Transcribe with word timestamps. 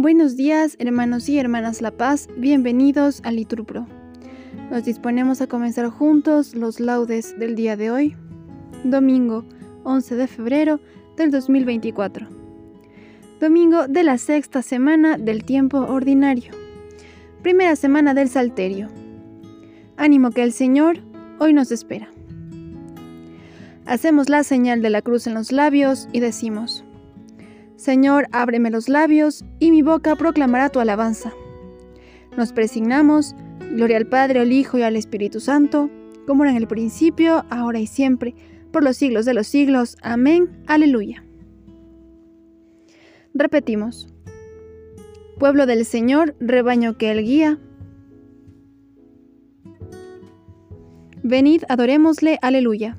Buenos 0.00 0.36
días, 0.36 0.76
hermanos 0.78 1.28
y 1.28 1.40
hermanas 1.40 1.82
La 1.82 1.90
Paz, 1.90 2.28
bienvenidos 2.36 3.20
a 3.24 3.32
Liturpro. 3.32 3.84
Nos 4.70 4.84
disponemos 4.84 5.40
a 5.40 5.48
comenzar 5.48 5.88
juntos 5.88 6.54
los 6.54 6.78
laudes 6.78 7.36
del 7.36 7.56
día 7.56 7.76
de 7.76 7.90
hoy, 7.90 8.16
domingo 8.84 9.44
11 9.82 10.14
de 10.14 10.28
febrero 10.28 10.78
del 11.16 11.32
2024. 11.32 12.28
Domingo 13.40 13.88
de 13.88 14.04
la 14.04 14.18
sexta 14.18 14.62
semana 14.62 15.18
del 15.18 15.42
tiempo 15.42 15.78
ordinario. 15.78 16.52
Primera 17.42 17.74
semana 17.74 18.14
del 18.14 18.28
Salterio. 18.28 18.90
Ánimo 19.96 20.30
que 20.30 20.44
el 20.44 20.52
Señor 20.52 21.00
hoy 21.40 21.52
nos 21.52 21.72
espera. 21.72 22.08
Hacemos 23.84 24.28
la 24.28 24.44
señal 24.44 24.80
de 24.80 24.90
la 24.90 25.02
cruz 25.02 25.26
en 25.26 25.34
los 25.34 25.50
labios 25.50 26.08
y 26.12 26.20
decimos, 26.20 26.84
Señor, 27.78 28.26
ábreme 28.32 28.72
los 28.72 28.88
labios 28.88 29.44
y 29.60 29.70
mi 29.70 29.82
boca 29.82 30.16
proclamará 30.16 30.68
tu 30.68 30.80
alabanza. 30.80 31.32
Nos 32.36 32.52
presignamos, 32.52 33.36
gloria 33.70 33.98
al 33.98 34.08
Padre, 34.08 34.40
al 34.40 34.50
Hijo 34.50 34.78
y 34.78 34.82
al 34.82 34.96
Espíritu 34.96 35.38
Santo, 35.38 35.88
como 36.26 36.42
era 36.42 36.50
en 36.50 36.56
el 36.56 36.66
principio, 36.66 37.44
ahora 37.50 37.78
y 37.78 37.86
siempre, 37.86 38.34
por 38.72 38.82
los 38.82 38.96
siglos 38.96 39.24
de 39.26 39.34
los 39.34 39.46
siglos. 39.46 39.96
Amén. 40.02 40.50
Aleluya. 40.66 41.24
Repetimos. 43.32 44.12
Pueblo 45.38 45.64
del 45.64 45.84
Señor, 45.84 46.34
rebaño 46.40 46.98
que 46.98 47.12
Él 47.12 47.22
guía. 47.22 47.60
Venid, 51.22 51.62
adorémosle. 51.68 52.40
Aleluya. 52.42 52.98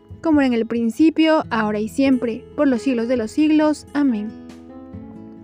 como 0.21 0.41
era 0.41 0.47
en 0.47 0.53
el 0.53 0.65
principio, 0.65 1.43
ahora 1.49 1.79
y 1.79 1.89
siempre, 1.89 2.45
por 2.55 2.67
los 2.67 2.83
siglos 2.83 3.07
de 3.07 3.17
los 3.17 3.31
siglos. 3.31 3.87
Amén. 3.93 4.29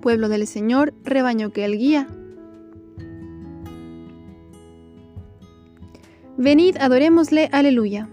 Pueblo 0.01 0.29
del 0.29 0.47
Señor, 0.47 0.93
rebaño 1.03 1.51
que 1.51 1.65
Él 1.65 1.77
guía. 1.77 2.07
Venid, 6.37 6.77
adorémosle, 6.77 7.49
aleluya. 7.51 8.07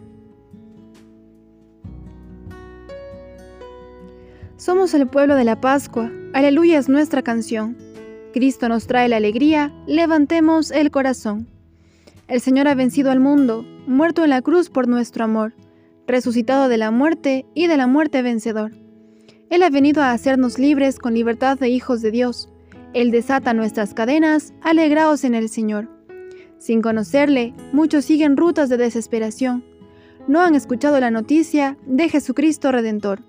Somos 4.56 4.94
el 4.94 5.06
pueblo 5.06 5.36
de 5.36 5.44
la 5.44 5.60
Pascua, 5.60 6.10
aleluya 6.32 6.78
es 6.78 6.88
nuestra 6.88 7.20
canción. 7.20 7.76
Cristo 8.32 8.68
nos 8.68 8.86
trae 8.86 9.10
la 9.10 9.18
alegría, 9.18 9.72
levantemos 9.86 10.70
el 10.70 10.90
corazón. 10.90 11.46
El 12.26 12.40
Señor 12.40 12.66
ha 12.68 12.74
vencido 12.74 13.10
al 13.10 13.20
mundo, 13.20 13.66
muerto 13.86 14.24
en 14.24 14.30
la 14.30 14.40
cruz 14.40 14.70
por 14.70 14.88
nuestro 14.88 15.24
amor 15.24 15.52
resucitado 16.06 16.68
de 16.68 16.76
la 16.76 16.90
muerte 16.90 17.46
y 17.54 17.66
de 17.66 17.76
la 17.76 17.86
muerte 17.86 18.22
vencedor. 18.22 18.72
Él 19.50 19.62
ha 19.62 19.70
venido 19.70 20.02
a 20.02 20.12
hacernos 20.12 20.58
libres 20.58 20.98
con 20.98 21.14
libertad 21.14 21.58
de 21.58 21.68
hijos 21.68 22.02
de 22.02 22.10
Dios. 22.10 22.48
Él 22.92 23.10
desata 23.10 23.54
nuestras 23.54 23.94
cadenas, 23.94 24.52
alegraos 24.62 25.24
en 25.24 25.34
el 25.34 25.48
Señor. 25.48 25.88
Sin 26.58 26.80
conocerle, 26.80 27.52
muchos 27.72 28.04
siguen 28.04 28.36
rutas 28.36 28.68
de 28.68 28.76
desesperación. 28.76 29.64
No 30.26 30.40
han 30.40 30.54
escuchado 30.54 30.98
la 30.98 31.10
noticia 31.10 31.76
de 31.86 32.08
Jesucristo 32.08 32.72
Redentor. 32.72 33.22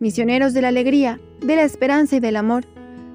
Misioneros 0.00 0.52
de 0.52 0.62
la 0.62 0.68
alegría, 0.68 1.20
de 1.40 1.56
la 1.56 1.62
esperanza 1.62 2.16
y 2.16 2.20
del 2.20 2.36
amor, 2.36 2.66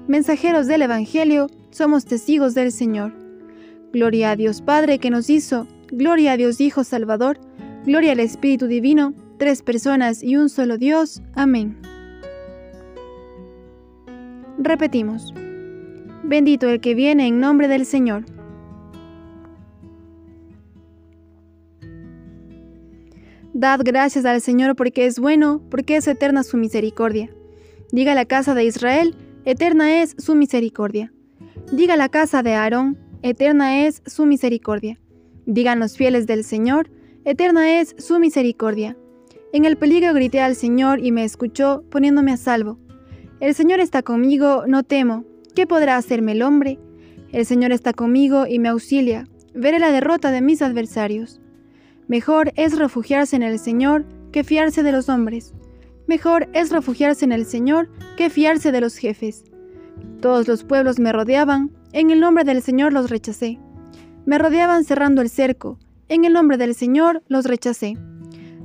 mensajeros 0.08 0.66
del 0.66 0.82
Evangelio, 0.82 1.48
somos 1.70 2.04
testigos 2.04 2.54
del 2.54 2.72
Señor. 2.72 3.12
Gloria 3.92 4.32
a 4.32 4.36
Dios 4.36 4.60
Padre 4.60 4.98
que 4.98 5.10
nos 5.10 5.30
hizo, 5.30 5.68
gloria 5.88 6.32
a 6.32 6.36
Dios 6.36 6.60
Hijo 6.60 6.82
Salvador, 6.82 7.38
Gloria 7.86 8.12
al 8.12 8.20
Espíritu 8.20 8.66
Divino, 8.66 9.12
tres 9.36 9.62
personas 9.62 10.22
y 10.22 10.36
un 10.36 10.48
solo 10.48 10.78
Dios. 10.78 11.20
Amén. 11.34 11.76
Repetimos. 14.56 15.34
Bendito 16.22 16.70
el 16.70 16.80
que 16.80 16.94
viene 16.94 17.26
en 17.26 17.40
nombre 17.40 17.68
del 17.68 17.84
Señor. 17.84 18.24
Dad 23.52 23.80
gracias 23.84 24.24
al 24.24 24.40
Señor 24.40 24.76
porque 24.76 25.04
es 25.04 25.18
bueno, 25.18 25.60
porque 25.70 25.96
es 25.96 26.08
eterna 26.08 26.42
su 26.42 26.56
misericordia. 26.56 27.28
Diga 27.92 28.14
la 28.14 28.24
casa 28.24 28.54
de 28.54 28.64
Israel, 28.64 29.14
eterna 29.44 30.00
es 30.00 30.16
su 30.16 30.34
misericordia. 30.34 31.12
Diga 31.70 31.96
la 31.96 32.08
casa 32.08 32.42
de 32.42 32.54
Aarón, 32.54 32.96
eterna 33.20 33.84
es 33.84 34.02
su 34.06 34.24
misericordia. 34.24 34.98
Digan 35.44 35.80
los 35.80 35.98
fieles 35.98 36.26
del 36.26 36.44
Señor, 36.44 36.88
Eterna 37.26 37.80
es 37.80 37.96
su 37.98 38.18
misericordia. 38.18 38.98
En 39.54 39.64
el 39.64 39.78
peligro 39.78 40.12
grité 40.12 40.40
al 40.40 40.56
Señor 40.56 41.02
y 41.02 41.10
me 41.10 41.24
escuchó, 41.24 41.82
poniéndome 41.90 42.32
a 42.32 42.36
salvo. 42.36 42.78
El 43.40 43.54
Señor 43.54 43.80
está 43.80 44.02
conmigo, 44.02 44.64
no 44.66 44.82
temo. 44.82 45.24
¿Qué 45.54 45.66
podrá 45.66 45.96
hacerme 45.96 46.32
el 46.32 46.42
hombre? 46.42 46.78
El 47.32 47.46
Señor 47.46 47.72
está 47.72 47.94
conmigo 47.94 48.46
y 48.46 48.58
me 48.58 48.68
auxilia. 48.68 49.26
Veré 49.54 49.78
la 49.78 49.90
derrota 49.90 50.30
de 50.32 50.42
mis 50.42 50.60
adversarios. 50.60 51.40
Mejor 52.08 52.52
es 52.56 52.76
refugiarse 52.76 53.36
en 53.36 53.42
el 53.42 53.58
Señor 53.58 54.04
que 54.30 54.44
fiarse 54.44 54.82
de 54.82 54.92
los 54.92 55.08
hombres. 55.08 55.54
Mejor 56.06 56.50
es 56.52 56.70
refugiarse 56.70 57.24
en 57.24 57.32
el 57.32 57.46
Señor 57.46 57.88
que 58.18 58.28
fiarse 58.28 58.70
de 58.70 58.82
los 58.82 58.96
jefes. 58.96 59.44
Todos 60.20 60.46
los 60.46 60.62
pueblos 60.62 60.98
me 60.98 61.10
rodeaban, 61.10 61.70
en 61.92 62.10
el 62.10 62.20
nombre 62.20 62.44
del 62.44 62.60
Señor 62.60 62.92
los 62.92 63.08
rechacé. 63.08 63.58
Me 64.26 64.36
rodeaban 64.36 64.84
cerrando 64.84 65.22
el 65.22 65.30
cerco, 65.30 65.78
en 66.08 66.24
el 66.24 66.32
nombre 66.32 66.56
del 66.56 66.74
Señor 66.74 67.22
los 67.28 67.46
rechacé. 67.46 67.96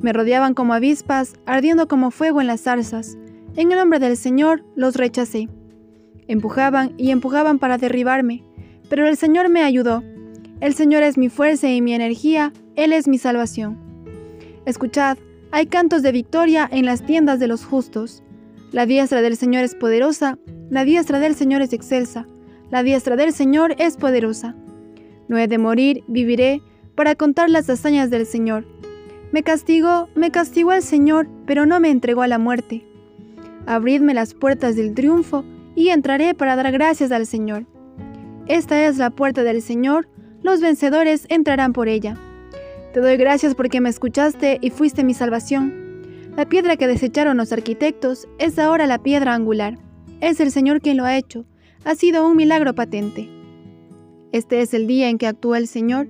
Me 0.02 0.14
rodeaban 0.14 0.54
como 0.54 0.74
avispas, 0.74 1.34
ardiendo 1.46 1.88
como 1.88 2.12
fuego 2.12 2.42
en 2.42 2.48
las 2.48 2.62
zarzas. 2.62 3.18
En 3.56 3.72
el 3.72 3.78
nombre 3.78 4.00
del 4.00 4.18
Señor 4.18 4.64
los 4.76 4.96
rechacé. 4.96 5.50
Empujaban 6.28 6.94
y 6.98 7.12
empujaban 7.12 7.60
para 7.60 7.78
derribarme, 7.78 8.44
pero 8.90 9.08
el 9.08 9.18
Señor 9.18 9.50
me 9.50 9.64
ayudó. 9.64 10.04
El 10.62 10.74
Señor 10.74 11.04
es 11.04 11.18
mi 11.18 11.30
fuerza 11.30 11.70
y 11.70 11.82
mi 11.82 11.94
energía, 11.94 12.54
Él 12.76 12.94
es 12.94 13.08
mi 13.08 13.18
salvación. 13.18 13.78
Escuchad, 14.66 15.18
hay 15.52 15.66
cantos 15.66 16.04
de 16.04 16.12
victoria 16.12 16.68
en 16.72 16.86
las 16.86 17.06
tiendas 17.06 17.40
de 17.40 17.48
los 17.48 17.66
justos. 17.66 18.24
La 18.72 18.86
diestra 18.86 19.22
del 19.22 19.36
Señor 19.36 19.64
es 19.64 19.74
poderosa, 19.74 20.38
la 20.70 20.84
diestra 20.84 21.20
del 21.20 21.36
Señor 21.36 21.62
es 21.62 21.74
excelsa, 21.74 22.28
la 22.70 22.84
diestra 22.84 23.16
del 23.16 23.34
Señor 23.34 23.76
es 23.80 23.98
poderosa. 23.98 24.56
No 25.28 25.38
he 25.38 25.48
de 25.48 25.58
morir, 25.58 26.04
viviré, 26.08 26.62
para 27.00 27.16
contar 27.16 27.50
las 27.50 27.70
hazañas 27.70 28.10
del 28.10 28.26
Señor. 28.26 28.66
Me 29.32 29.42
castigó, 29.42 30.10
me 30.16 30.32
castigó 30.32 30.74
el 30.74 30.82
Señor, 30.82 31.30
pero 31.46 31.66
no 31.66 31.80
me 31.80 31.92
entregó 31.92 32.24
a 32.24 32.28
la 32.28 32.40
muerte. 32.40 32.84
Abridme 33.66 34.14
las 34.14 34.34
puertas 34.34 34.76
del 34.76 34.94
triunfo 34.94 35.46
y 35.76 35.92
entraré 35.92 36.34
para 36.34 36.58
dar 36.58 36.74
gracias 36.74 37.14
al 37.14 37.26
Señor. 37.26 37.66
Esta 38.48 38.86
es 38.86 38.98
la 38.98 39.12
puerta 39.12 39.44
del 39.44 39.62
Señor, 39.62 40.10
los 40.44 40.60
vencedores 40.60 41.26
entrarán 41.30 41.72
por 41.72 41.88
ella. 41.88 42.18
Te 42.94 43.00
doy 43.00 43.16
gracias 43.16 43.56
porque 43.56 43.80
me 43.80 43.88
escuchaste 43.88 44.58
y 44.60 44.70
fuiste 44.70 45.06
mi 45.06 45.14
salvación. 45.14 46.34
La 46.36 46.50
piedra 46.50 46.76
que 46.76 46.88
desecharon 46.88 47.38
los 47.38 47.54
arquitectos 47.54 48.28
es 48.40 48.60
ahora 48.60 48.88
la 48.88 49.02
piedra 49.02 49.34
angular. 49.36 49.78
Es 50.20 50.42
el 50.42 50.52
Señor 50.52 50.82
quien 50.82 50.98
lo 50.98 51.06
ha 51.06 51.16
hecho. 51.16 51.46
Ha 51.86 51.96
sido 51.96 52.28
un 52.28 52.36
milagro 52.36 52.76
patente. 52.76 53.30
Este 54.34 54.60
es 54.60 54.74
el 54.74 54.86
día 54.86 55.08
en 55.08 55.18
que 55.18 55.28
actúa 55.28 55.60
el 55.60 55.68
Señor 55.70 56.10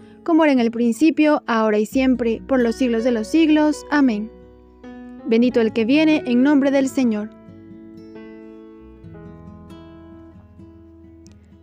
como 0.23 0.43
era 0.43 0.53
en 0.53 0.59
el 0.59 0.71
principio, 0.71 1.43
ahora 1.47 1.79
y 1.79 1.85
siempre, 1.85 2.41
por 2.47 2.59
los 2.59 2.75
siglos 2.75 3.03
de 3.03 3.11
los 3.11 3.27
siglos. 3.27 3.85
Amén. 3.89 4.31
Bendito 5.25 5.61
el 5.61 5.73
que 5.73 5.85
viene 5.85 6.23
en 6.25 6.43
nombre 6.43 6.71
del 6.71 6.89
Señor. 6.89 7.29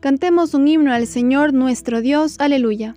Cantemos 0.01 0.55
un 0.55 0.69
himno 0.69 0.93
al 0.93 1.07
Señor 1.07 1.53
nuestro 1.53 2.01
Dios. 2.01 2.37
Aleluya. 2.39 2.95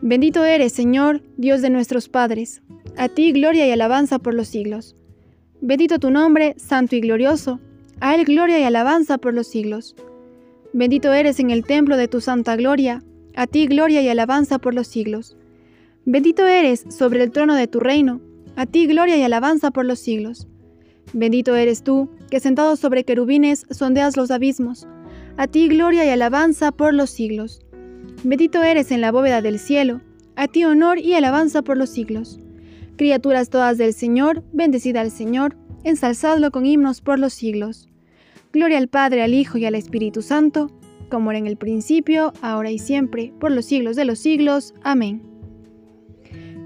Bendito 0.00 0.44
eres, 0.44 0.72
Señor, 0.72 1.22
Dios 1.38 1.62
de 1.62 1.70
nuestros 1.70 2.08
padres. 2.08 2.62
A 2.96 3.08
ti 3.08 3.32
gloria 3.32 3.66
y 3.66 3.70
alabanza 3.70 4.18
por 4.18 4.34
los 4.34 4.48
siglos. 4.48 4.96
Bendito 5.60 5.98
tu 5.98 6.10
nombre, 6.10 6.54
santo 6.58 6.94
y 6.94 7.00
glorioso. 7.00 7.58
A 8.00 8.14
él 8.14 8.24
gloria 8.24 8.60
y 8.60 8.64
alabanza 8.64 9.18
por 9.18 9.34
los 9.34 9.48
siglos. 9.48 9.96
Bendito 10.76 11.12
eres 11.12 11.38
en 11.38 11.52
el 11.52 11.64
templo 11.64 11.96
de 11.96 12.08
tu 12.08 12.20
santa 12.20 12.56
gloria. 12.56 13.04
A 13.36 13.46
ti 13.46 13.68
gloria 13.68 14.02
y 14.02 14.08
alabanza 14.08 14.58
por 14.58 14.74
los 14.74 14.88
siglos. 14.88 15.36
Bendito 16.04 16.48
eres 16.48 16.84
sobre 16.88 17.22
el 17.22 17.30
trono 17.30 17.54
de 17.54 17.68
tu 17.68 17.78
reino. 17.78 18.20
A 18.56 18.66
ti 18.66 18.88
gloria 18.88 19.16
y 19.16 19.22
alabanza 19.22 19.70
por 19.70 19.84
los 19.84 20.00
siglos. 20.00 20.48
Bendito 21.12 21.54
eres 21.54 21.84
tú, 21.84 22.10
que 22.28 22.40
sentado 22.40 22.74
sobre 22.74 23.04
querubines 23.04 23.66
sondeas 23.70 24.16
los 24.16 24.32
abismos. 24.32 24.88
A 25.36 25.46
ti 25.46 25.68
gloria 25.68 26.04
y 26.06 26.08
alabanza 26.08 26.72
por 26.72 26.92
los 26.92 27.10
siglos. 27.10 27.64
Bendito 28.24 28.64
eres 28.64 28.90
en 28.90 29.00
la 29.00 29.12
bóveda 29.12 29.42
del 29.42 29.60
cielo, 29.60 30.00
a 30.34 30.48
ti 30.48 30.64
honor 30.64 30.98
y 30.98 31.14
alabanza 31.14 31.62
por 31.62 31.76
los 31.76 31.90
siglos. 31.90 32.40
Criaturas 32.96 33.48
todas 33.48 33.78
del 33.78 33.94
Señor, 33.94 34.42
bendecida 34.52 35.02
al 35.02 35.12
Señor, 35.12 35.56
ensalzadlo 35.84 36.50
con 36.50 36.66
himnos 36.66 37.00
por 37.00 37.20
los 37.20 37.32
siglos. 37.32 37.88
Gloria 38.54 38.78
al 38.78 38.86
Padre, 38.86 39.24
al 39.24 39.34
Hijo 39.34 39.58
y 39.58 39.64
al 39.64 39.74
Espíritu 39.74 40.22
Santo, 40.22 40.70
como 41.10 41.32
era 41.32 41.40
en 41.40 41.48
el 41.48 41.56
principio, 41.56 42.32
ahora 42.40 42.70
y 42.70 42.78
siempre, 42.78 43.32
por 43.40 43.50
los 43.50 43.64
siglos 43.64 43.96
de 43.96 44.04
los 44.04 44.20
siglos. 44.20 44.74
Amén. 44.84 45.22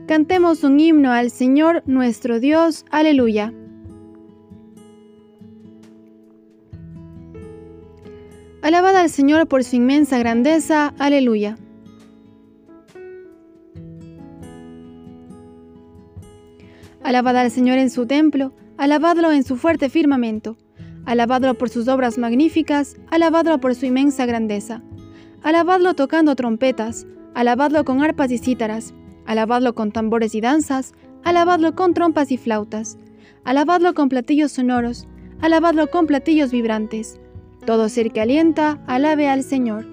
Cantemos 0.07 0.65
un 0.65 0.79
himno 0.79 1.13
al 1.13 1.31
Señor 1.31 1.83
nuestro 1.87 2.41
Dios. 2.41 2.85
Aleluya. 2.91 3.55
Alabad 8.61 8.95
al 8.95 9.09
Señor 9.09 9.49
por 9.49 9.65
su 9.65 9.77
inmensa 9.77 10.19
grandeza. 10.19 10.93
Aleluya. 10.99 11.57
Alabad 17.03 17.39
al 17.39 17.51
Señor 17.51 17.79
en 17.79 17.89
su 17.89 18.05
templo, 18.05 18.53
alabadlo 18.77 19.33
en 19.33 19.43
su 19.43 19.57
fuerte 19.57 19.89
firmamento, 19.89 20.59
alabadlo 21.09 21.55
por 21.55 21.69
sus 21.69 21.89
obras 21.89 22.19
magníficas, 22.19 22.97
alabadlo 23.11 23.59
por 23.59 23.75
su 23.75 23.87
inmensa 23.87 24.27
grandeza, 24.27 24.83
alabadlo 25.43 25.95
tocando 25.95 26.37
trompetas, 26.37 27.07
alabadlo 27.35 27.85
con 27.85 28.03
arpas 28.03 28.31
y 28.31 28.39
cítaras, 28.39 28.95
alabadlo 29.27 29.75
con 29.75 29.91
tambores 29.91 30.35
y 30.35 30.41
danzas, 30.41 30.95
alabadlo 31.25 31.75
con 31.75 31.95
trompas 31.95 32.31
y 32.31 32.37
flautas, 32.37 32.99
alabadlo 33.45 33.95
con 33.95 34.09
platillos 34.09 34.53
sonoros, 34.53 35.09
alabadlo 35.41 35.91
con 35.91 36.07
platillos 36.07 36.53
vibrantes 36.53 37.19
todo 37.69 37.91
ser 37.91 38.13
que 38.13 38.23
alienta, 38.23 38.83
alabe 38.87 39.29
al 39.29 39.43
Señor. 39.43 39.85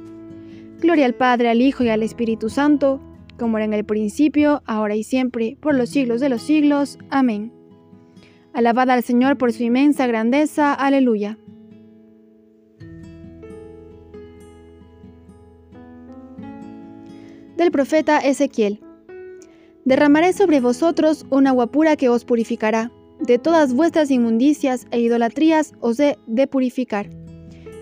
Gloria 0.80 1.06
al 1.06 1.14
Padre, 1.14 1.50
al 1.50 1.62
Hijo 1.62 1.84
y 1.84 1.90
al 1.90 2.04
Espíritu 2.04 2.50
Santo, 2.50 3.02
como 3.38 3.58
era 3.58 3.66
en 3.66 3.74
el 3.74 3.84
principio, 3.84 4.64
ahora 4.66 4.96
y 4.96 5.04
siempre, 5.04 5.58
por 5.60 5.76
los 5.76 5.90
siglos 5.90 6.22
de 6.22 6.30
los 6.30 6.42
siglos. 6.42 6.98
Amén. 7.10 7.52
Alabad 8.56 8.90
al 8.90 9.04
Señor 9.04 9.38
por 9.38 9.52
su 9.52 9.64
inmensa 9.64 10.08
grandeza. 10.08 10.74
Aleluya. 10.74 11.38
Del 17.58 17.72
profeta 17.72 18.20
Ezequiel. 18.20 18.80
Derramaré 19.84 20.34
sobre 20.34 20.62
vosotros 20.62 21.26
una 21.30 21.52
agua 21.52 21.68
pura 21.68 21.98
que 21.98 22.10
os 22.10 22.24
purificará. 22.26 22.92
De 23.20 23.38
todas 23.38 23.74
vuestras 23.74 24.10
inmundicias 24.10 24.88
e 24.90 25.00
idolatrías 25.00 25.74
os 25.82 26.00
he 26.00 26.18
de 26.26 26.48
purificar 26.48 27.10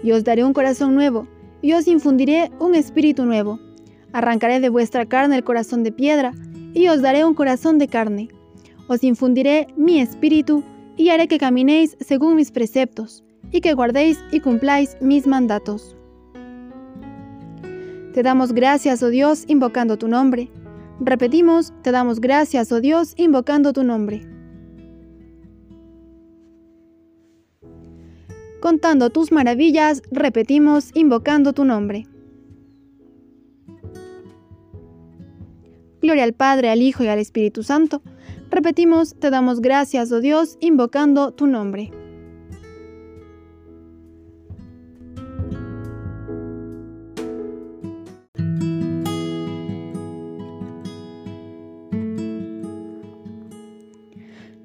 y 0.04 0.12
os 0.12 0.24
daré 0.24 0.44
un 0.44 0.54
corazón 0.54 0.94
nuevo, 0.96 1.28
y 1.62 1.74
os 1.74 1.88
infundiré 1.88 2.52
un 2.60 2.76
espíritu 2.76 3.26
nuevo. 3.26 3.60
Arrancaré 4.12 4.60
de 4.60 4.70
vuestra 4.70 5.06
carne 5.06 5.38
el 5.38 5.44
corazón 5.44 5.84
de 5.84 5.92
piedra, 5.92 6.34
y 6.74 6.88
os 6.90 7.02
daré 7.02 7.24
un 7.26 7.34
corazón 7.34 7.78
de 7.80 7.88
carne. 7.88 8.28
Os 8.88 9.04
infundiré 9.04 9.68
mi 9.78 10.00
espíritu, 10.00 10.64
y 10.96 11.10
haré 11.10 11.28
que 11.28 11.40
caminéis 11.40 11.98
según 12.00 12.36
mis 12.36 12.52
preceptos, 12.52 13.24
y 13.52 13.62
que 13.62 13.74
guardéis 13.74 14.20
y 14.32 14.40
cumpláis 14.40 14.96
mis 15.02 15.26
mandatos. 15.26 15.96
Te 18.14 18.22
damos 18.22 18.54
gracias, 18.54 19.02
oh 19.02 19.10
Dios, 19.10 19.46
invocando 19.48 19.98
tu 19.98 20.08
nombre. 20.08 20.50
Repetimos, 21.00 21.74
te 21.82 21.92
damos 21.92 22.22
gracias, 22.22 22.72
oh 22.72 22.80
Dios, 22.80 23.14
invocando 23.18 23.74
tu 23.74 23.84
nombre. 23.84 24.34
contando 28.64 29.10
tus 29.10 29.34
maravillas, 29.34 30.02
repetimos 30.10 30.92
invocando 30.94 31.52
tu 31.52 31.66
nombre. 31.66 32.08
Gloria 36.04 36.26
al 36.26 36.34
Padre, 36.34 36.70
al 36.70 36.82
Hijo 36.82 37.06
y 37.06 37.08
al 37.08 37.18
Espíritu 37.18 37.64
Santo. 37.64 38.02
Repetimos, 38.52 39.16
te 39.18 39.30
damos 39.30 39.62
gracias, 39.62 40.12
oh 40.12 40.20
Dios, 40.20 40.58
invocando 40.60 41.32
tu 41.32 41.48
nombre. 41.48 41.92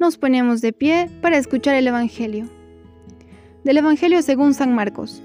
Nos 0.00 0.18
ponemos 0.18 0.60
de 0.60 0.72
pie 0.72 1.08
para 1.22 1.38
escuchar 1.38 1.76
el 1.76 1.86
Evangelio. 1.86 2.48
Del 3.62 3.76
Evangelio 3.76 4.22
según 4.22 4.54
San 4.54 4.74
Marcos. 4.74 5.22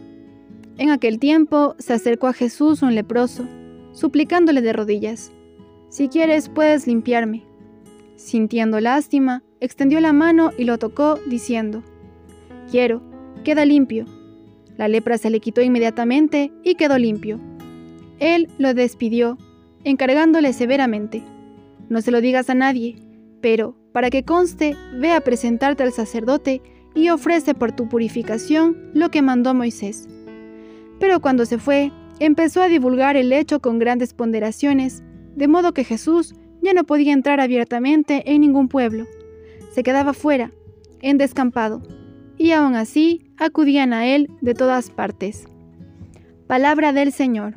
En 0.77 0.91
aquel 0.91 1.17
tiempo 1.17 1.75
se 1.79 1.93
acercó 1.93 2.27
a 2.27 2.33
Jesús 2.33 2.83
un 2.83 2.93
leproso, 2.93 3.47
suplicándole 3.93 4.61
de 4.61 4.73
rodillas, 4.73 5.31
Si 5.93 6.07
quieres 6.07 6.49
puedes 6.49 6.87
limpiarme. 6.87 7.43
Sintiendo 8.15 8.79
lástima, 8.79 9.43
extendió 9.59 9.99
la 9.99 10.11
mano 10.11 10.49
y 10.57 10.63
lo 10.63 10.79
tocó, 10.79 11.19
diciendo, 11.27 11.83
Quiero, 12.71 13.03
queda 13.43 13.63
limpio. 13.63 14.05
La 14.75 14.87
lepra 14.87 15.19
se 15.19 15.29
le 15.29 15.39
quitó 15.39 15.61
inmediatamente 15.61 16.51
y 16.63 16.73
quedó 16.73 16.97
limpio. 16.97 17.39
Él 18.17 18.49
lo 18.57 18.73
despidió, 18.73 19.37
encargándole 19.83 20.51
severamente, 20.53 21.21
No 21.89 22.01
se 22.01 22.09
lo 22.09 22.21
digas 22.21 22.49
a 22.49 22.55
nadie, 22.55 22.95
pero, 23.39 23.77
para 23.91 24.09
que 24.09 24.25
conste, 24.25 24.75
ve 24.99 25.11
a 25.11 25.21
presentarte 25.21 25.83
al 25.83 25.93
sacerdote 25.93 26.63
y 26.95 27.09
ofrece 27.09 27.53
por 27.53 27.71
tu 27.71 27.87
purificación 27.87 28.89
lo 28.95 29.11
que 29.11 29.21
mandó 29.21 29.53
Moisés. 29.53 30.07
Pero 30.99 31.19
cuando 31.19 31.45
se 31.45 31.59
fue, 31.59 31.91
empezó 32.17 32.63
a 32.63 32.67
divulgar 32.67 33.15
el 33.15 33.31
hecho 33.31 33.59
con 33.59 33.77
grandes 33.77 34.15
ponderaciones, 34.15 35.03
de 35.35 35.47
modo 35.47 35.73
que 35.73 35.83
Jesús 35.83 36.35
ya 36.61 36.73
no 36.73 36.83
podía 36.85 37.13
entrar 37.13 37.39
abiertamente 37.39 38.23
en 38.31 38.41
ningún 38.41 38.67
pueblo. 38.67 39.05
Se 39.71 39.83
quedaba 39.83 40.13
fuera, 40.13 40.51
en 41.01 41.17
descampado, 41.17 41.81
y 42.37 42.51
aún 42.51 42.75
así 42.75 43.31
acudían 43.37 43.93
a 43.93 44.07
él 44.07 44.29
de 44.41 44.53
todas 44.53 44.89
partes. 44.89 45.45
Palabra 46.47 46.93
del 46.93 47.11
Señor. 47.11 47.55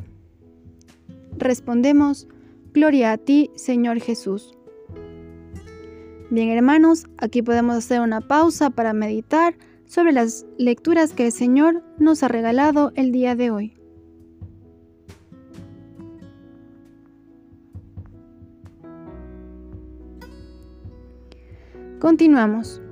Respondemos, 1.39 2.29
Gloria 2.73 3.13
a 3.13 3.19
ti, 3.19 3.51
Señor 3.55 4.01
Jesús. 4.01 4.53
Bien 6.29 6.51
hermanos, 6.51 7.07
aquí 7.19 7.41
podemos 7.41 7.77
hacer 7.77 8.01
una 8.01 8.21
pausa 8.21 8.71
para 8.71 8.93
meditar 8.93 9.57
sobre 9.87 10.13
las 10.13 10.45
lecturas 10.59 11.13
que 11.13 11.27
el 11.27 11.33
Señor 11.33 11.83
nos 11.99 12.23
ha 12.23 12.29
regalado 12.29 12.93
el 12.97 13.13
día 13.13 13.35
de 13.35 13.51
hoy. 13.51 13.76
Continuamos. 22.01 22.83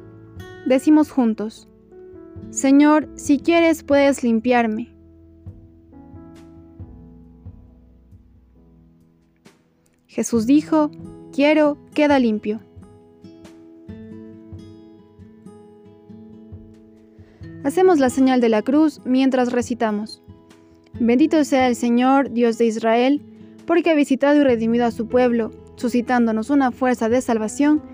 Decimos 0.64 1.10
juntos, 1.10 1.68
Señor, 2.48 3.06
si 3.16 3.38
quieres 3.38 3.82
puedes 3.82 4.22
limpiarme. 4.22 4.94
Jesús 10.06 10.46
dijo, 10.46 10.90
quiero, 11.34 11.76
queda 11.92 12.18
limpio. 12.18 12.60
Hacemos 17.62 17.98
la 17.98 18.08
señal 18.08 18.40
de 18.40 18.48
la 18.48 18.62
cruz 18.62 19.02
mientras 19.04 19.52
recitamos. 19.52 20.22
Bendito 20.98 21.44
sea 21.44 21.68
el 21.68 21.76
Señor, 21.76 22.30
Dios 22.30 22.56
de 22.56 22.66
Israel, 22.66 23.20
porque 23.66 23.90
ha 23.90 23.94
visitado 23.94 24.40
y 24.40 24.44
redimido 24.44 24.86
a 24.86 24.90
su 24.92 25.08
pueblo, 25.08 25.50
suscitándonos 25.76 26.48
una 26.48 26.70
fuerza 26.70 27.10
de 27.10 27.20
salvación 27.20 27.93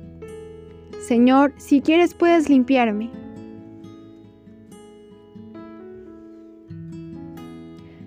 Señor, 1.07 1.53
si 1.57 1.81
quieres 1.81 2.13
puedes 2.13 2.47
limpiarme. 2.47 3.09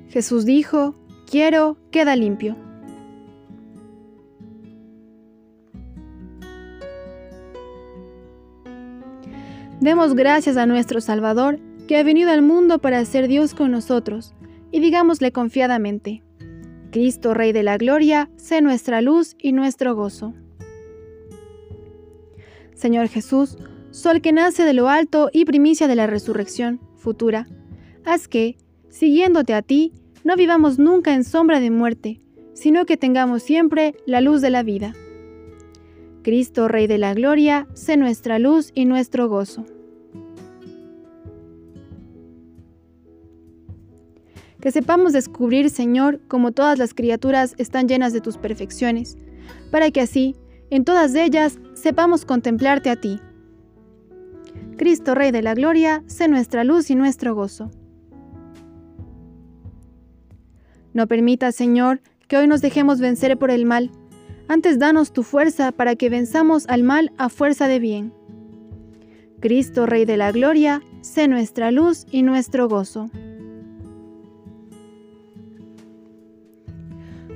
Jesús 0.09 0.45
dijo, 0.45 0.95
quiero, 1.29 1.77
queda 1.91 2.15
limpio. 2.15 2.57
Demos 9.81 10.15
gracias 10.15 10.57
a 10.57 10.67
nuestro 10.67 11.01
Salvador 11.01 11.59
que 11.89 11.99
ha 11.99 12.03
venido 12.03 12.31
al 12.31 12.43
mundo 12.43 12.79
para 12.79 13.05
ser 13.05 13.29
Dios 13.29 13.55
con 13.55 13.73
nosotros, 13.73 14.35
y 14.71 14.81
digámosle 14.81 15.33
confiadamente, 15.33 16.23
Cristo, 16.91 17.35
Rey 17.35 17.53
de 17.53 17.65
la 17.65 17.77
Gloria, 17.77 18.31
sé 18.37 18.63
nuestra 18.63 19.03
luz 19.03 19.37
y 19.39 19.53
nuestro 19.53 19.95
gozo. 19.95 20.33
Señor 22.75 23.09
Jesús, 23.09 23.57
Sol 23.95 24.21
que 24.21 24.33
nace 24.33 24.65
de 24.65 24.73
lo 24.73 24.89
alto 24.89 25.31
y 25.33 25.45
primicia 25.45 25.87
de 25.87 25.95
la 25.95 26.09
resurrección 26.09 26.81
futura, 26.97 27.47
haz 28.05 28.27
que, 28.27 28.57
siguiéndote 28.89 29.55
a 29.55 29.63
ti, 29.63 29.93
no 30.25 30.35
vivamos 30.35 30.81
nunca 30.81 31.15
en 31.15 31.23
sombra 31.23 31.61
de 31.61 31.71
muerte, 31.71 32.21
sino 32.55 32.87
que 32.87 32.97
tengamos 32.97 33.45
siempre 33.45 33.95
la 34.05 34.21
luz 34.21 34.41
de 34.41 34.51
la 34.51 34.65
vida. 34.65 34.95
Cristo, 36.25 36.67
Rey 36.67 36.89
de 36.89 36.99
la 36.99 37.15
Gloria, 37.15 37.69
sé 37.75 37.97
nuestra 37.97 38.41
luz 38.41 38.73
y 38.75 38.85
nuestro 38.85 39.29
gozo. 39.29 39.65
Que 44.61 44.73
sepamos 44.73 45.13
descubrir, 45.13 45.71
Señor, 45.71 46.21
como 46.27 46.51
todas 46.51 46.81
las 46.81 46.95
criaturas 46.95 47.55
están 47.59 47.87
llenas 47.87 48.13
de 48.13 48.21
tus 48.21 48.39
perfecciones, 48.39 49.17
para 49.71 49.93
que 49.93 50.01
así, 50.01 50.35
en 50.71 50.85
todas 50.85 51.15
ellas, 51.15 51.59
sepamos 51.75 52.25
contemplarte 52.25 52.91
a 52.91 52.97
ti. 52.97 53.21
Cristo, 54.77 55.15
Rey 55.15 55.31
de 55.31 55.43
la 55.43 55.55
Gloria, 55.55 56.03
sé 56.07 56.29
nuestra 56.29 56.65
luz 56.65 56.91
y 56.91 56.95
nuestro 56.95 57.35
gozo. 57.35 57.71
No 60.93 61.07
permita, 61.07 61.53
Señor, 61.53 62.01
que 62.29 62.37
hoy 62.37 62.47
nos 62.47 62.61
dejemos 62.61 63.01
vencer 63.01 63.39
por 63.39 63.51
el 63.51 63.67
mal. 63.67 63.91
Antes 64.49 64.79
danos 64.79 65.13
tu 65.13 65.23
fuerza 65.23 65.73
para 65.73 65.97
que 65.97 66.09
venzamos 66.09 66.67
al 66.69 66.83
mal 66.83 67.13
a 67.19 67.29
fuerza 67.29 67.69
de 67.69 67.79
bien. 67.79 68.13
Cristo, 69.41 69.87
Rey 69.87 70.05
de 70.05 70.17
la 70.17 70.33
Gloria, 70.33 70.83
sé 71.03 71.29
nuestra 71.29 71.71
luz 71.71 72.07
y 72.11 72.23
nuestro 72.23 72.69
gozo. 72.69 73.11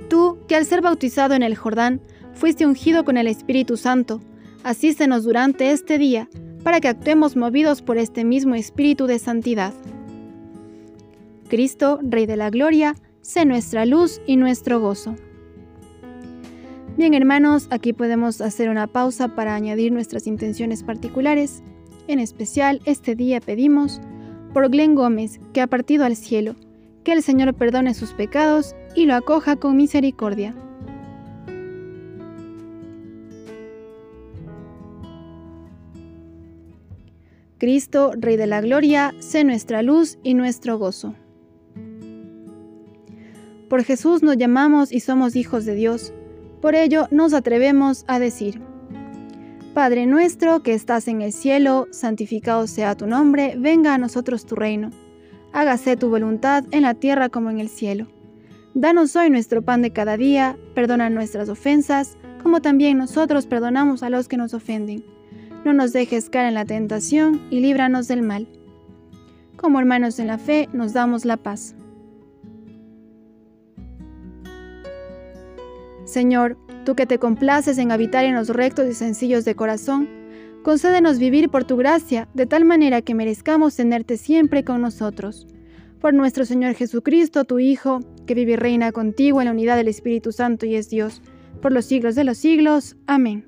Tú, 0.08 0.38
que 0.49 0.56
al 0.56 0.64
ser 0.64 0.80
bautizado 0.80 1.35
en 1.35 1.42
el 1.42 1.54
Jordán, 1.54 2.00
fuiste 2.38 2.64
ungido 2.64 3.04
con 3.04 3.16
el 3.16 3.26
Espíritu 3.26 3.76
Santo, 3.76 4.21
asístenos 4.62 5.25
durante 5.25 5.73
este 5.73 5.99
día, 5.99 6.28
para 6.62 6.80
que 6.80 6.87
actuemos 6.87 7.37
movidos 7.37 7.83
por 7.83 7.99
este 7.99 8.25
mismo 8.25 8.54
Espíritu 8.54 9.07
de 9.07 9.18
santidad. 9.18 9.75
Cristo, 11.49 11.99
Rey 12.00 12.26
de 12.26 12.37
la 12.37 12.50
Gloria, 12.50 12.95
sé 13.23 13.45
nuestra 13.45 13.87
luz 13.87 14.21
y 14.25 14.37
nuestro 14.37 14.78
gozo. 14.78 15.16
Bien 16.97 17.12
hermanos, 17.12 17.66
aquí 17.71 17.92
podemos 17.92 18.40
hacer 18.40 18.68
una 18.68 18.87
pausa 18.87 19.35
para 19.35 19.57
añadir 19.57 19.90
nuestras 19.90 20.28
intenciones 20.28 20.85
particulares. 20.85 21.62
En 22.07 22.21
especial, 22.21 22.80
este 22.85 23.16
día 23.16 23.40
pedimos 23.40 24.00
por 24.54 24.71
Glenn 24.71 24.95
Gómez, 24.95 25.40
que 25.52 25.61
ha 25.61 25.66
partido 25.66 26.04
al 26.04 26.14
cielo, 26.14 26.54
que 27.02 27.12
el 27.12 27.23
Señor 27.23 27.54
perdone 27.54 27.95
sus 27.95 28.12
pecados 28.12 28.76
y 28.95 29.07
lo 29.07 29.16
acoja 29.16 29.57
con 29.57 29.76
misericordia. 29.76 30.54
Cristo, 37.58 38.12
Rey 38.16 38.36
de 38.36 38.46
la 38.46 38.60
Gloria, 38.60 39.14
sé 39.18 39.42
nuestra 39.42 39.82
luz 39.82 40.18
y 40.22 40.34
nuestro 40.34 40.78
gozo. 40.78 41.14
Por 43.68 43.82
Jesús 43.84 44.22
nos 44.22 44.36
llamamos 44.36 44.92
y 44.92 45.00
somos 45.00 45.34
hijos 45.34 45.64
de 45.64 45.74
Dios. 45.74 46.12
Por 46.62 46.74
ello 46.74 47.08
nos 47.10 47.34
atrevemos 47.34 48.04
a 48.06 48.18
decir, 48.18 48.60
Padre 49.74 50.06
nuestro 50.06 50.62
que 50.62 50.74
estás 50.74 51.08
en 51.08 51.20
el 51.20 51.32
cielo, 51.32 51.86
santificado 51.90 52.66
sea 52.66 52.96
tu 52.96 53.06
nombre, 53.06 53.54
venga 53.58 53.94
a 53.94 53.98
nosotros 53.98 54.46
tu 54.46 54.54
reino. 54.54 54.90
Hágase 55.52 55.96
tu 55.96 56.08
voluntad 56.10 56.64
en 56.70 56.82
la 56.82 56.94
tierra 56.94 57.28
como 57.28 57.50
en 57.50 57.58
el 57.58 57.68
cielo. 57.68 58.06
Danos 58.74 59.16
hoy 59.16 59.30
nuestro 59.30 59.62
pan 59.62 59.82
de 59.82 59.92
cada 59.92 60.16
día, 60.16 60.56
perdona 60.74 61.10
nuestras 61.10 61.48
ofensas, 61.48 62.16
como 62.42 62.62
también 62.62 62.98
nosotros 62.98 63.46
perdonamos 63.46 64.02
a 64.02 64.10
los 64.10 64.28
que 64.28 64.36
nos 64.36 64.54
ofenden. 64.54 65.04
No 65.64 65.72
nos 65.72 65.92
dejes 65.92 66.30
caer 66.30 66.48
en 66.48 66.54
la 66.54 66.64
tentación 66.64 67.40
y 67.50 67.60
líbranos 67.60 68.08
del 68.08 68.22
mal. 68.22 68.46
Como 69.56 69.80
hermanos 69.80 70.18
en 70.18 70.28
la 70.28 70.38
fe, 70.38 70.68
nos 70.72 70.92
damos 70.92 71.24
la 71.24 71.36
paz. 71.36 71.74
Señor, 76.04 76.56
tú 76.84 76.94
que 76.94 77.06
te 77.06 77.18
complaces 77.18 77.76
en 77.78 77.92
habitar 77.92 78.24
en 78.24 78.34
los 78.34 78.48
rectos 78.48 78.88
y 78.88 78.94
sencillos 78.94 79.44
de 79.44 79.54
corazón, 79.54 80.08
concédenos 80.62 81.18
vivir 81.18 81.50
por 81.50 81.64
tu 81.64 81.76
gracia, 81.76 82.28
de 82.34 82.46
tal 82.46 82.64
manera 82.64 83.02
que 83.02 83.14
merezcamos 83.14 83.76
tenerte 83.76 84.16
siempre 84.16 84.64
con 84.64 84.80
nosotros. 84.80 85.46
Por 86.00 86.14
nuestro 86.14 86.44
Señor 86.44 86.74
Jesucristo, 86.74 87.44
tu 87.44 87.58
Hijo, 87.58 88.00
que 88.26 88.34
vive 88.34 88.52
y 88.52 88.56
reina 88.56 88.92
contigo 88.92 89.40
en 89.40 89.46
la 89.46 89.52
unidad 89.52 89.76
del 89.76 89.88
Espíritu 89.88 90.30
Santo 90.30 90.66
y 90.66 90.76
es 90.76 90.88
Dios, 90.88 91.20
por 91.60 91.72
los 91.72 91.84
siglos 91.84 92.14
de 92.14 92.24
los 92.24 92.38
siglos. 92.38 92.96
Amén. 93.06 93.47